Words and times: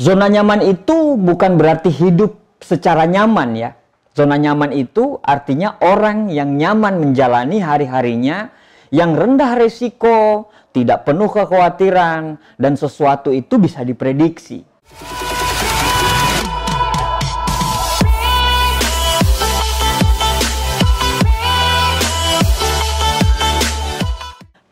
Zona 0.00 0.32
nyaman 0.32 0.64
itu 0.64 1.20
bukan 1.20 1.60
berarti 1.60 1.92
hidup 1.92 2.56
secara 2.56 3.04
nyaman 3.04 3.52
ya. 3.52 3.76
Zona 4.16 4.40
nyaman 4.40 4.72
itu 4.72 5.20
artinya 5.20 5.76
orang 5.76 6.32
yang 6.32 6.56
nyaman 6.56 6.96
menjalani 7.04 7.60
hari-harinya 7.60 8.48
yang 8.88 9.12
rendah 9.12 9.60
resiko, 9.60 10.48
tidak 10.72 11.04
penuh 11.04 11.28
kekhawatiran, 11.28 12.40
dan 12.56 12.80
sesuatu 12.80 13.28
itu 13.28 13.60
bisa 13.60 13.84
diprediksi. 13.84 14.64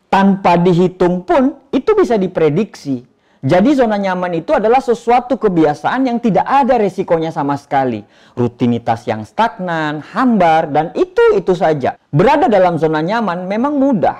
Tanpa 0.09 0.57
dihitung 0.57 1.21
pun 1.21 1.69
itu 1.69 1.93
bisa 1.93 2.17
diprediksi. 2.17 3.05
Jadi 3.39 3.71
zona 3.71 3.95
nyaman 3.95 4.43
itu 4.43 4.51
adalah 4.51 4.83
sesuatu 4.83 5.39
kebiasaan 5.39 6.11
yang 6.11 6.19
tidak 6.19 6.43
ada 6.43 6.75
resikonya 6.75 7.31
sama 7.31 7.55
sekali. 7.55 8.03
Rutinitas 8.35 9.07
yang 9.07 9.23
stagnan, 9.23 10.03
hambar, 10.03 10.67
dan 10.67 10.91
itu-itu 10.91 11.55
saja. 11.55 11.95
Berada 12.11 12.51
dalam 12.51 12.75
zona 12.75 12.99
nyaman 12.99 13.47
memang 13.47 13.79
mudah. 13.79 14.19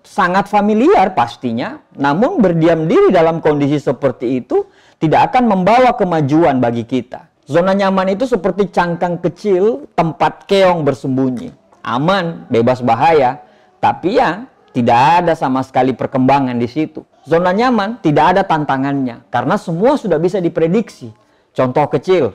Sangat 0.00 0.48
familiar 0.48 1.12
pastinya, 1.12 1.76
namun 1.92 2.40
berdiam 2.40 2.88
diri 2.88 3.12
dalam 3.12 3.44
kondisi 3.44 3.76
seperti 3.76 4.40
itu 4.40 4.64
tidak 4.96 5.32
akan 5.32 5.44
membawa 5.44 5.92
kemajuan 5.92 6.56
bagi 6.56 6.88
kita. 6.88 7.28
Zona 7.44 7.76
nyaman 7.76 8.16
itu 8.16 8.24
seperti 8.24 8.72
cangkang 8.72 9.20
kecil 9.20 9.84
tempat 9.92 10.48
keong 10.48 10.80
bersembunyi. 10.80 11.52
Aman, 11.84 12.48
bebas 12.48 12.80
bahaya, 12.80 13.44
tapi 13.76 14.16
ya 14.16 14.48
tidak 14.74 15.22
ada 15.22 15.38
sama 15.38 15.62
sekali 15.62 15.94
perkembangan 15.94 16.58
di 16.58 16.66
situ. 16.66 17.06
Zona 17.22 17.54
nyaman 17.54 18.02
tidak 18.02 18.34
ada 18.34 18.42
tantangannya 18.42 19.22
karena 19.30 19.54
semua 19.54 19.94
sudah 19.94 20.18
bisa 20.18 20.42
diprediksi. 20.42 21.14
Contoh 21.54 21.86
kecil, 21.86 22.34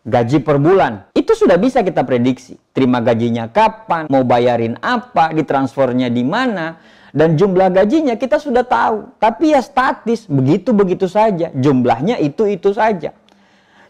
gaji 0.00 0.40
per 0.40 0.56
bulan 0.56 1.12
itu 1.12 1.36
sudah 1.36 1.60
bisa 1.60 1.84
kita 1.84 2.00
prediksi. 2.08 2.56
Terima 2.72 3.04
gajinya 3.04 3.52
kapan, 3.52 4.08
mau 4.08 4.24
bayarin 4.24 4.80
apa, 4.80 5.36
ditransfernya 5.36 6.08
di 6.08 6.24
mana, 6.24 6.80
dan 7.14 7.36
jumlah 7.36 7.70
gajinya 7.70 8.16
kita 8.16 8.40
sudah 8.40 8.64
tahu. 8.64 9.20
Tapi 9.20 9.52
ya 9.52 9.60
statis, 9.60 10.26
begitu-begitu 10.26 11.06
saja. 11.06 11.52
Jumlahnya 11.52 12.16
itu-itu 12.18 12.72
saja. 12.72 13.12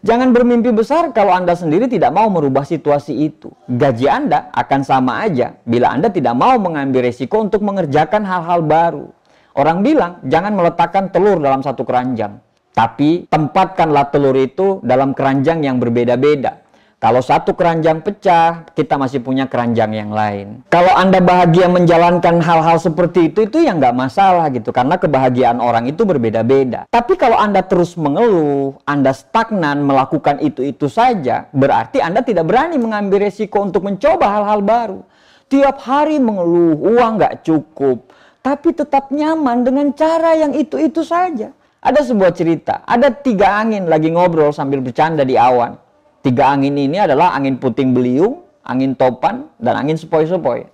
Jangan 0.05 0.37
bermimpi 0.37 0.69
besar 0.69 1.09
kalau 1.17 1.33
Anda 1.33 1.57
sendiri 1.57 1.89
tidak 1.89 2.13
mau 2.13 2.29
merubah 2.29 2.61
situasi 2.61 3.25
itu. 3.25 3.49
Gaji 3.65 4.05
Anda 4.05 4.53
akan 4.53 4.85
sama 4.85 5.25
aja 5.25 5.57
bila 5.65 5.97
Anda 5.97 6.13
tidak 6.13 6.37
mau 6.37 6.61
mengambil 6.61 7.09
resiko 7.09 7.41
untuk 7.41 7.65
mengerjakan 7.65 8.21
hal-hal 8.21 8.61
baru. 8.61 9.09
Orang 9.57 9.81
bilang, 9.81 10.21
jangan 10.29 10.53
meletakkan 10.53 11.09
telur 11.09 11.41
dalam 11.41 11.65
satu 11.65 11.81
keranjang. 11.81 12.37
Tapi 12.77 13.25
tempatkanlah 13.33 14.13
telur 14.13 14.37
itu 14.37 14.77
dalam 14.85 15.17
keranjang 15.17 15.65
yang 15.65 15.81
berbeda-beda. 15.81 16.64
Kalau 17.05 17.21
satu 17.21 17.53
keranjang 17.53 18.01
pecah, 18.01 18.65
kita 18.73 18.97
masih 18.97 19.21
punya 19.21 19.45
keranjang 19.45 19.93
yang 19.93 20.09
lain. 20.09 20.65
Kalau 20.73 20.89
Anda 20.97 21.21
bahagia 21.21 21.69
menjalankan 21.69 22.41
hal-hal 22.41 22.81
seperti 22.81 23.29
itu, 23.29 23.45
itu 23.45 23.61
ya 23.61 23.77
nggak 23.77 23.93
masalah 23.93 24.49
gitu. 24.49 24.73
Karena 24.73 24.97
kebahagiaan 24.97 25.61
orang 25.61 25.85
itu 25.85 26.01
berbeda-beda. 26.01 26.89
Tapi 26.89 27.13
kalau 27.13 27.37
Anda 27.37 27.61
terus 27.61 27.93
mengeluh, 27.93 28.81
Anda 28.89 29.13
stagnan 29.13 29.85
melakukan 29.85 30.41
itu-itu 30.41 30.89
saja, 30.89 31.45
berarti 31.53 32.01
Anda 32.01 32.25
tidak 32.25 32.49
berani 32.49 32.81
mengambil 32.81 33.29
resiko 33.29 33.61
untuk 33.61 33.85
mencoba 33.85 34.25
hal-hal 34.41 34.65
baru. 34.65 34.99
Tiap 35.45 35.77
hari 35.85 36.17
mengeluh, 36.17 36.73
uang 36.73 37.21
nggak 37.21 37.45
cukup 37.45 38.17
tapi 38.45 38.77
tetap 38.77 39.09
nyaman 39.09 39.65
dengan 39.65 39.89
cara 39.97 40.37
yang 40.37 40.53
itu-itu 40.53 41.01
saja. 41.01 41.49
Ada 41.81 42.13
sebuah 42.13 42.29
cerita, 42.33 42.85
ada 42.85 43.09
tiga 43.09 43.57
angin 43.57 43.89
lagi 43.89 44.13
ngobrol 44.13 44.53
sambil 44.53 44.85
bercanda 44.85 45.25
di 45.25 45.33
awan. 45.33 45.84
Tiga 46.25 46.57
angin 46.57 46.73
ini 46.73 46.97
adalah 46.97 47.37
angin 47.37 47.61
puting 47.61 47.93
beliung, 47.93 48.41
angin 48.65 48.97
topan, 48.97 49.45
dan 49.61 49.77
angin 49.77 49.93
sepoi-sepoi. 49.93 50.65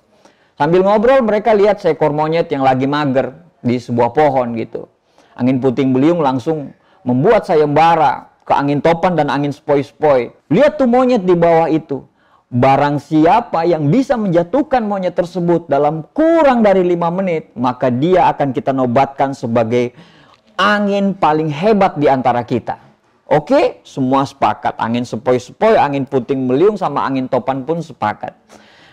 Sambil 0.56 0.80
ngobrol 0.80 1.20
mereka 1.28 1.52
lihat 1.52 1.84
seekor 1.84 2.16
monyet 2.16 2.48
yang 2.56 2.64
lagi 2.64 2.88
mager 2.88 3.36
di 3.60 3.76
sebuah 3.76 4.16
pohon 4.16 4.56
gitu. 4.56 4.88
Angin 5.36 5.60
puting 5.60 5.92
beliung 5.92 6.24
langsung 6.24 6.72
membuat 7.04 7.44
sayembara 7.44 8.32
ke 8.48 8.54
angin 8.56 8.80
topan 8.80 9.20
dan 9.20 9.28
angin 9.28 9.52
sepoi-sepoi. 9.52 10.32
Lihat 10.48 10.80
tuh 10.80 10.88
monyet 10.88 11.28
di 11.28 11.36
bawah 11.36 11.68
itu. 11.68 12.00
Barang 12.48 13.04
siapa 13.04 13.68
yang 13.68 13.92
bisa 13.92 14.16
menjatuhkan 14.16 14.88
monyet 14.88 15.20
tersebut 15.20 15.68
dalam 15.68 16.08
kurang 16.16 16.64
dari 16.64 16.88
lima 16.88 17.12
menit, 17.12 17.52
maka 17.60 17.92
dia 17.92 18.32
akan 18.32 18.56
kita 18.56 18.72
nobatkan 18.72 19.36
sebagai 19.36 19.92
angin 20.56 21.12
paling 21.12 21.52
hebat 21.52 22.00
di 22.00 22.08
antara 22.08 22.40
kita. 22.48 22.91
Oke, 23.32 23.80
semua 23.88 24.28
sepakat. 24.28 24.76
Angin 24.76 25.08
sepoi-sepoi, 25.08 25.80
angin 25.80 26.04
puting 26.04 26.52
beliung, 26.52 26.76
sama 26.76 27.08
angin 27.08 27.32
topan 27.32 27.64
pun 27.64 27.80
sepakat. 27.80 28.36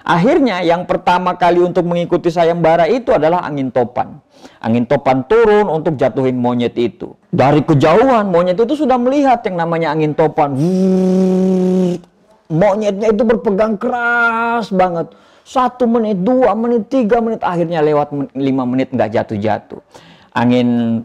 Akhirnya 0.07 0.63
yang 0.63 0.87
pertama 0.87 1.35
kali 1.35 1.59
untuk 1.59 1.83
mengikuti 1.83 2.31
sayembara 2.31 2.87
itu 2.87 3.11
adalah 3.11 3.43
angin 3.43 3.75
topan. 3.75 4.23
Angin 4.63 4.87
topan 4.87 5.27
turun 5.27 5.67
untuk 5.67 5.99
jatuhin 5.99 6.39
monyet 6.39 6.79
itu. 6.79 7.19
Dari 7.35 7.67
kejauhan 7.67 8.31
monyet 8.31 8.57
itu 8.57 8.79
sudah 8.79 8.95
melihat 8.95 9.43
yang 9.43 9.59
namanya 9.59 9.91
angin 9.91 10.15
topan 10.15 10.55
monyetnya 12.49 13.13
itu 13.13 13.23
berpegang 13.27 13.77
keras 13.77 14.73
banget. 14.73 15.13
Satu 15.45 15.89
menit, 15.89 16.21
dua 16.21 16.53
menit, 16.53 16.93
tiga 16.93 17.25
menit, 17.25 17.41
akhirnya 17.41 17.81
lewat 17.81 18.13
lima 18.37 18.69
menit 18.69 18.93
nggak 18.93 19.17
jatuh-jatuh. 19.17 19.81
Angin 20.37 21.01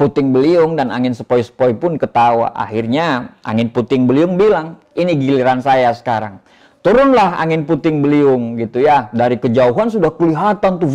puting 0.00 0.32
beliung 0.32 0.80
dan 0.80 0.88
angin 0.88 1.12
sepoi-sepoi 1.12 1.76
pun 1.76 2.00
ketawa. 2.00 2.56
Akhirnya 2.56 3.36
angin 3.44 3.68
puting 3.68 4.08
beliung 4.08 4.40
bilang, 4.40 4.80
ini 4.96 5.12
giliran 5.12 5.60
saya 5.60 5.92
sekarang. 5.92 6.40
Turunlah 6.80 7.36
angin 7.36 7.68
puting 7.68 8.00
beliung 8.00 8.56
gitu 8.56 8.80
ya. 8.80 9.12
Dari 9.12 9.36
kejauhan 9.36 9.92
sudah 9.92 10.08
kelihatan 10.16 10.80
tuh. 10.80 10.88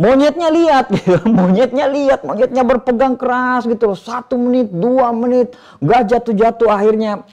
Monyetnya 0.00 0.48
lihat, 0.48 0.88
gitu. 0.96 1.20
monyetnya 1.28 1.84
lihat, 1.92 2.24
monyetnya 2.24 2.64
berpegang 2.64 3.20
keras 3.20 3.68
gitu 3.68 3.92
Satu 3.92 4.40
menit, 4.40 4.72
dua 4.72 5.12
menit, 5.12 5.52
gak 5.84 6.08
jatuh-jatuh. 6.08 6.72
Akhirnya 6.72 7.28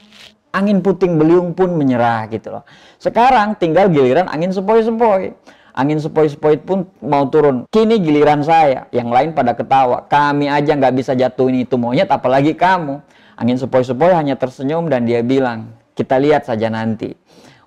angin 0.52 0.84
puting 0.84 1.16
beliung 1.16 1.56
pun 1.56 1.72
menyerah 1.80 2.28
gitu 2.28 2.60
loh. 2.60 2.68
Sekarang 3.00 3.56
tinggal 3.56 3.88
giliran 3.88 4.28
angin 4.28 4.52
sepoi-sepoi. 4.52 5.32
Angin 5.78 6.02
sepoi-sepoi 6.02 6.58
pun 6.66 6.90
mau 7.06 7.30
turun. 7.30 7.70
Kini 7.70 8.02
giliran 8.02 8.42
saya. 8.42 8.90
Yang 8.90 9.10
lain 9.14 9.30
pada 9.38 9.54
ketawa. 9.54 10.10
Kami 10.10 10.50
aja 10.50 10.74
nggak 10.74 10.96
bisa 10.98 11.14
jatuhin 11.14 11.62
itu 11.62 11.78
monyet, 11.78 12.10
apalagi 12.10 12.58
kamu. 12.58 12.98
Angin 13.38 13.62
sepoi-sepoi 13.62 14.10
hanya 14.18 14.34
tersenyum 14.34 14.90
dan 14.90 15.06
dia 15.06 15.22
bilang, 15.22 15.70
kita 15.94 16.18
lihat 16.18 16.50
saja 16.50 16.74
nanti. 16.74 17.14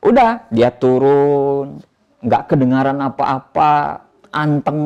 Udah, 0.02 0.50
dia 0.50 0.74
turun. 0.74 1.78
Nggak 2.18 2.50
kedengaran 2.50 2.98
apa-apa. 2.98 4.09
Anteng. 4.32 4.80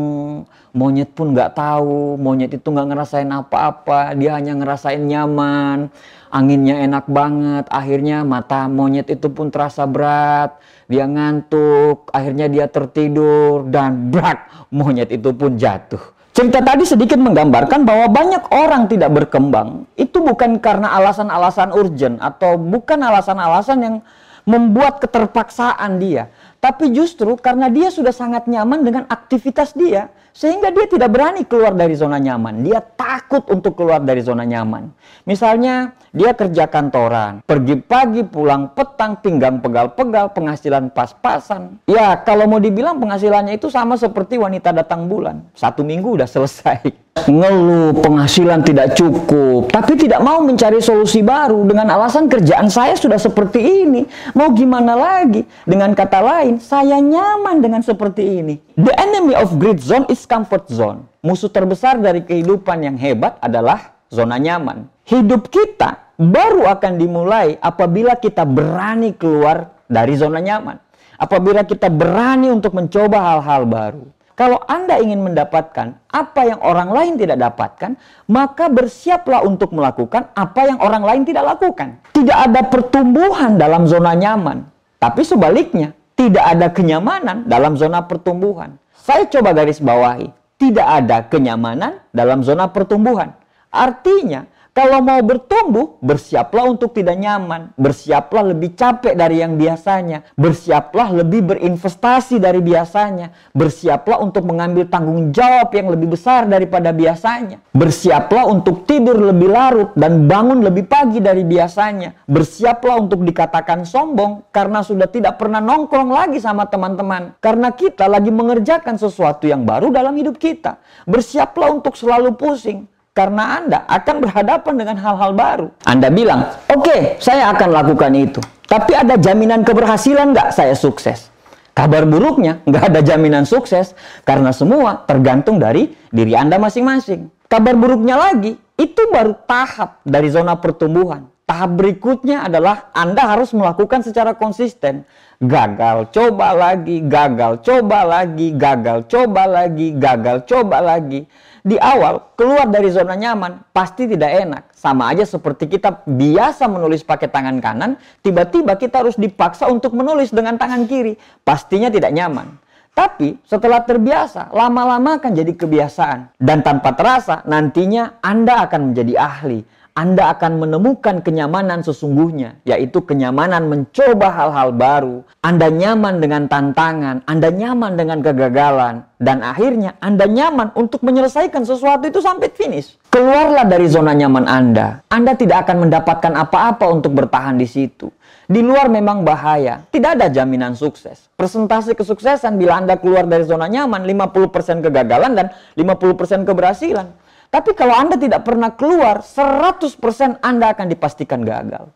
Monyet 0.75 1.15
pun 1.15 1.37
nggak 1.37 1.55
tahu. 1.55 2.19
Monyet 2.19 2.56
itu 2.56 2.66
nggak 2.69 2.88
ngerasain 2.91 3.31
apa-apa. 3.31 4.16
Dia 4.19 4.37
hanya 4.41 4.59
ngerasain 4.59 5.05
nyaman 5.05 5.93
anginnya 6.34 6.82
enak 6.82 7.06
banget, 7.06 7.65
akhirnya 7.71 8.27
mata 8.27 8.66
monyet 8.66 9.06
itu 9.06 9.31
pun 9.31 9.54
terasa 9.54 9.87
berat, 9.87 10.59
dia 10.91 11.06
ngantuk, 11.06 12.10
akhirnya 12.10 12.50
dia 12.50 12.66
tertidur, 12.66 13.71
dan 13.71 14.10
brak, 14.10 14.66
monyet 14.75 15.15
itu 15.15 15.31
pun 15.31 15.54
jatuh. 15.54 16.03
Cerita 16.34 16.59
tadi 16.59 16.83
sedikit 16.83 17.15
menggambarkan 17.22 17.87
bahwa 17.87 18.10
banyak 18.10 18.50
orang 18.50 18.91
tidak 18.91 19.15
berkembang, 19.15 19.87
itu 19.94 20.19
bukan 20.19 20.59
karena 20.59 20.91
alasan-alasan 20.99 21.71
urgent 21.71 22.19
atau 22.19 22.59
bukan 22.59 22.99
alasan-alasan 22.99 23.78
yang 23.78 23.97
membuat 24.43 24.99
keterpaksaan 24.99 26.03
dia, 26.03 26.34
tapi 26.65 26.97
justru 26.97 27.37
karena 27.37 27.69
dia 27.69 27.93
sudah 27.93 28.17
sangat 28.17 28.49
nyaman 28.49 28.81
dengan 28.89 29.05
aktivitas 29.05 29.77
dia, 29.77 30.09
sehingga 30.34 30.75
dia 30.75 30.91
tidak 30.91 31.15
berani 31.15 31.47
keluar 31.47 31.71
dari 31.78 31.95
zona 31.95 32.19
nyaman. 32.19 32.66
Dia 32.66 32.83
takut 32.83 33.47
untuk 33.47 33.78
keluar 33.78 34.03
dari 34.03 34.19
zona 34.19 34.42
nyaman. 34.42 34.91
Misalnya, 35.22 35.95
dia 36.10 36.34
kerja 36.34 36.66
kantoran, 36.66 37.47
pergi 37.47 37.78
pagi, 37.78 38.27
pulang 38.27 38.75
petang, 38.75 39.22
pinggang 39.22 39.63
pegal-pegal, 39.63 40.34
penghasilan 40.34 40.91
pas-pasan. 40.91 41.78
Ya, 41.86 42.19
kalau 42.19 42.51
mau 42.51 42.59
dibilang 42.59 42.98
penghasilannya 42.98 43.54
itu 43.54 43.71
sama 43.71 43.95
seperti 43.95 44.34
wanita 44.36 44.75
datang 44.75 45.07
bulan. 45.07 45.47
Satu 45.54 45.86
minggu 45.86 46.19
udah 46.19 46.27
selesai. 46.27 47.04
Ngeluh, 47.31 47.95
penghasilan 48.03 48.66
tidak 48.66 48.98
cukup, 48.98 49.71
tapi 49.71 49.95
tidak 49.95 50.19
mau 50.21 50.42
mencari 50.42 50.83
solusi 50.83 51.22
baru 51.22 51.63
dengan 51.63 51.95
alasan 51.95 52.27
kerjaan 52.27 52.66
saya 52.66 52.98
sudah 52.98 53.16
seperti 53.22 53.86
ini. 53.86 54.03
Mau 54.34 54.51
gimana 54.51 54.98
lagi? 54.98 55.47
Dengan 55.63 55.95
kata 55.95 56.21
lain, 56.21 56.59
saya 56.59 56.98
nyaman 56.98 57.63
dengan 57.63 57.81
seperti 57.86 58.42
ini. 58.42 58.54
The 58.74 58.91
enemy 58.98 59.38
of 59.38 59.54
great 59.62 59.78
zone 59.78 60.03
is 60.10 60.26
comfort 60.26 60.66
zone. 60.66 61.06
Musuh 61.22 61.47
terbesar 61.47 61.94
dari 62.03 62.26
kehidupan 62.26 62.82
yang 62.82 62.98
hebat 62.98 63.38
adalah 63.38 63.94
zona 64.10 64.34
nyaman. 64.34 64.91
Hidup 65.06 65.47
kita 65.47 66.10
baru 66.18 66.66
akan 66.66 66.98
dimulai 66.98 67.54
apabila 67.62 68.18
kita 68.18 68.42
berani 68.42 69.15
keluar 69.15 69.71
dari 69.86 70.18
zona 70.18 70.42
nyaman. 70.42 70.82
Apabila 71.15 71.62
kita 71.62 71.86
berani 71.86 72.50
untuk 72.50 72.74
mencoba 72.74 73.38
hal-hal 73.38 73.62
baru. 73.62 74.04
Kalau 74.34 74.59
Anda 74.66 74.98
ingin 74.98 75.22
mendapatkan 75.22 75.94
apa 76.10 76.41
yang 76.42 76.59
orang 76.59 76.91
lain 76.91 77.15
tidak 77.15 77.38
dapatkan, 77.38 77.94
maka 78.26 78.66
bersiaplah 78.66 79.47
untuk 79.47 79.71
melakukan 79.71 80.34
apa 80.34 80.66
yang 80.66 80.82
orang 80.82 81.06
lain 81.06 81.22
tidak 81.22 81.47
lakukan. 81.47 82.03
Tidak 82.10 82.34
ada 82.50 82.66
pertumbuhan 82.66 83.54
dalam 83.54 83.86
zona 83.86 84.18
nyaman, 84.18 84.66
tapi 84.98 85.22
sebaliknya, 85.22 85.94
tidak 86.24 86.44
ada 86.56 86.72
kenyamanan 86.72 87.44
dalam 87.44 87.76
zona 87.76 88.00
pertumbuhan. 88.09 88.80
Saya 88.97 89.28
coba 89.28 89.53
garis 89.53 89.76
bawahi, 89.76 90.32
tidak 90.56 90.86
ada 91.04 91.21
kenyamanan 91.28 92.00
dalam 92.16 92.41
zona 92.41 92.72
pertumbuhan. 92.72 93.36
Artinya, 93.68 94.48
kalau 94.74 94.98
mau 95.06 95.22
bertumbuh, 95.22 96.03
bersiaplah 96.03 96.66
untuk 96.66 96.98
tidak 96.98 97.15
nyaman. 97.15 97.71
Bersiaplah 97.78 98.50
lebih 98.50 98.74
capek 98.74 99.15
dari 99.15 99.38
yang 99.38 99.54
biasanya. 99.54 100.26
Bersiaplah 100.34 101.15
lebih 101.15 101.47
berinvestasi 101.47 102.42
dari 102.42 102.59
biasanya. 102.59 103.30
Bersiaplah 103.54 104.18
untuk 104.18 104.42
mengambil 104.42 104.91
tanggung 104.91 105.30
jawab 105.30 105.71
yang 105.78 105.94
lebih 105.94 106.18
besar 106.18 106.50
daripada 106.50 106.91
biasanya. 106.91 107.62
Bersiaplah 107.71 108.50
untuk 108.50 108.82
tidur 108.82 109.15
lebih 109.15 109.54
larut 109.54 109.94
dan 109.94 110.26
bangun 110.26 110.66
lebih 110.66 110.91
pagi 110.91 111.22
dari 111.22 111.47
biasanya. 111.47 112.26
Bersiaplah 112.26 112.98
untuk 112.98 113.22
dikatakan 113.22 113.86
sombong 113.86 114.50
karena 114.50 114.82
sudah 114.82 115.06
tidak 115.06 115.38
pernah 115.38 115.62
nongkrong 115.62 116.10
lagi 116.10 116.42
sama 116.42 116.66
teman-teman. 116.66 117.38
Karena 117.38 117.71
kita 117.71 118.10
lagi 118.10 118.34
mengerjakan 118.34 118.98
sesuatu 118.98 119.47
yang 119.47 119.62
baru 119.62 119.94
dalam 119.94 120.18
hidup 120.18 120.34
kita. 120.34 120.82
Bersiaplah 121.06 121.71
untuk 121.71 121.94
selalu 121.94 122.34
pusing 122.34 122.91
karena 123.15 123.63
Anda 123.63 123.78
akan 123.87 124.16
berhadapan 124.27 124.75
dengan 124.75 124.97
hal-hal 124.99 125.31
baru. 125.39 125.69
Anda 125.87 126.11
bilang, 126.11 126.51
oke, 126.66 126.83
okay, 126.83 127.01
saya 127.22 127.47
akan 127.55 127.71
lakukan 127.71 128.11
itu. 128.11 128.43
Tapi 128.66 128.91
ada 128.91 129.15
jaminan 129.15 129.63
keberhasilan 129.63 130.34
nggak 130.34 130.51
saya 130.51 130.75
sukses? 130.75 131.31
Kabar 131.75 132.07
buruknya, 132.11 132.59
nggak 132.66 132.84
ada 132.91 133.01
jaminan 133.07 133.47
sukses 133.47 133.95
karena 134.27 134.51
semua 134.51 135.07
tergantung 135.07 135.63
dari 135.63 135.95
diri 136.11 136.34
Anda 136.34 136.59
masing-masing. 136.59 137.31
Kabar 137.47 137.78
buruknya 137.78 138.19
lagi, 138.19 138.59
itu 138.75 139.03
baru 139.15 139.39
tahap 139.47 140.03
dari 140.03 140.27
zona 140.34 140.59
pertumbuhan. 140.59 141.31
Tahap 141.45 141.77
berikutnya 141.77 142.49
adalah 142.49 142.89
Anda 142.97 143.37
harus 143.37 143.53
melakukan 143.53 144.01
secara 144.01 144.33
konsisten. 144.33 145.05
Gagal, 145.45 146.09
coba 146.09 146.57
lagi, 146.57 147.05
gagal, 147.05 147.61
coba 147.61 148.01
lagi, 148.01 148.57
gagal, 148.57 149.05
coba 149.05 149.45
lagi, 149.45 149.93
gagal, 149.93 150.49
coba 150.49 150.81
lagi 150.81 151.29
di 151.65 151.81
awal 151.81 152.37
keluar 152.37 152.69
dari 152.69 152.93
zona 152.93 153.17
nyaman 153.17 153.65
pasti 153.73 154.05
tidak 154.05 154.31
enak. 154.37 154.63
Sama 154.77 155.09
aja 155.09 155.25
seperti 155.25 155.65
kita 155.65 156.05
biasa 156.05 156.69
menulis 156.69 157.01
pakai 157.01 157.33
tangan 157.33 157.57
kanan, 157.61 157.97
tiba-tiba 158.21 158.77
kita 158.77 159.01
harus 159.01 159.17
dipaksa 159.17 159.73
untuk 159.73 159.97
menulis 159.97 160.29
dengan 160.29 160.61
tangan 160.61 160.85
kiri. 160.85 161.17
Pastinya 161.41 161.89
tidak 161.89 162.13
nyaman. 162.13 162.61
Tapi 162.95 163.43
setelah 163.43 163.83
terbiasa, 163.83 164.55
lama-lama 164.55 165.19
akan 165.19 165.33
jadi 165.35 165.51
kebiasaan. 165.57 166.39
Dan 166.39 166.63
tanpa 166.63 166.95
terasa, 166.95 167.43
nantinya 167.43 168.23
Anda 168.23 168.71
akan 168.71 168.93
menjadi 168.93 169.15
ahli. 169.19 169.61
Anda 169.95 170.35
akan 170.35 170.59
menemukan 170.59 171.23
kenyamanan 171.23 171.87
sesungguhnya, 171.87 172.59
yaitu 172.67 172.99
kenyamanan 172.99 173.71
mencoba 173.71 174.27
hal-hal 174.27 174.75
baru. 174.75 175.23
Anda 175.39 175.71
nyaman 175.71 176.19
dengan 176.19 176.51
tantangan, 176.51 177.23
Anda 177.31 177.55
nyaman 177.55 177.95
dengan 177.95 178.19
kegagalan, 178.19 179.07
dan 179.23 179.47
akhirnya 179.47 179.95
Anda 180.03 180.27
nyaman 180.27 180.75
untuk 180.75 180.99
menyelesaikan 181.07 181.63
sesuatu 181.63 182.11
itu 182.11 182.19
sampai 182.19 182.51
finish. 182.51 182.99
Keluarlah 183.15 183.71
dari 183.71 183.87
zona 183.87 184.19
nyaman 184.19 184.51
Anda. 184.51 184.99
Anda 185.15 185.39
tidak 185.39 185.71
akan 185.71 185.87
mendapatkan 185.87 186.43
apa-apa 186.43 186.91
untuk 186.91 187.15
bertahan 187.15 187.55
di 187.55 187.71
situ. 187.71 188.11
Di 188.51 188.67
luar 188.67 188.91
memang 188.91 189.23
bahaya, 189.23 189.87
tidak 189.95 190.19
ada 190.19 190.27
jaminan 190.27 190.75
sukses. 190.75 191.31
Presentasi 191.39 191.95
kesuksesan 191.95 192.59
bila 192.59 192.83
Anda 192.83 192.99
keluar 192.99 193.31
dari 193.31 193.47
zona 193.47 193.71
nyaman, 193.71 194.03
50% 194.03 194.83
kegagalan 194.83 195.39
dan 195.39 195.55
50% 195.79 196.43
keberhasilan. 196.43 197.23
Tapi 197.51 197.77
kalau 197.77 197.97
Anda 197.97 198.17
tidak 198.21 198.45
pernah 198.45 198.73
keluar, 198.73 199.25
100% 199.25 200.45
Anda 200.45 200.73
akan 200.73 200.87
dipastikan 200.91 201.43
gagal. 201.43 201.91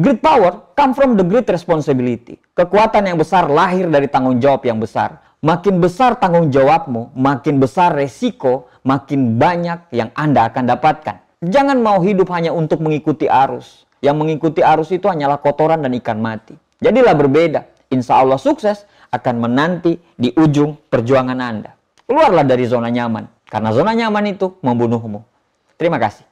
Great 0.00 0.24
power 0.24 0.72
come 0.72 0.96
from 0.96 1.12
the 1.12 1.26
great 1.26 1.44
responsibility. 1.52 2.40
Kekuatan 2.56 3.04
yang 3.04 3.20
besar 3.20 3.52
lahir 3.52 3.84
dari 3.84 4.08
tanggung 4.08 4.40
jawab 4.40 4.64
yang 4.64 4.80
besar. 4.80 5.20
Makin 5.44 5.76
besar 5.76 6.16
tanggung 6.16 6.48
jawabmu, 6.48 7.12
makin 7.16 7.60
besar 7.60 7.92
resiko, 7.92 8.68
makin 8.84 9.36
banyak 9.36 9.92
yang 9.92 10.08
Anda 10.16 10.48
akan 10.48 10.68
dapatkan. 10.72 11.44
Jangan 11.44 11.80
mau 11.80 12.00
hidup 12.00 12.28
hanya 12.32 12.52
untuk 12.52 12.80
mengikuti 12.84 13.28
arus. 13.28 13.88
Yang 14.00 14.16
mengikuti 14.16 14.60
arus 14.64 14.88
itu 14.92 15.04
hanyalah 15.08 15.40
kotoran 15.40 15.84
dan 15.84 15.92
ikan 15.96 16.20
mati. 16.20 16.56
Jadilah 16.80 17.12
berbeda. 17.12 17.68
Insya 17.92 18.24
Allah 18.24 18.40
sukses 18.40 18.88
akan 19.12 19.48
menanti 19.48 20.00
di 20.16 20.32
ujung 20.32 20.76
perjuangan 20.88 21.36
Anda. 21.40 21.76
Keluarlah 22.08 22.44
dari 22.48 22.64
zona 22.64 22.88
nyaman. 22.88 23.39
Karena 23.50 23.74
zona 23.74 23.92
nyaman 23.98 24.30
itu 24.30 24.54
membunuhmu. 24.62 25.26
Terima 25.74 25.98
kasih. 25.98 26.22